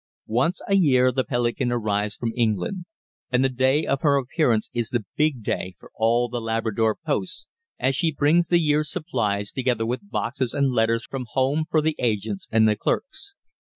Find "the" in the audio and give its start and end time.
1.11-1.23, 3.45-3.49, 4.89-5.05, 6.27-6.41, 8.47-8.57, 11.83-11.95, 12.67-12.75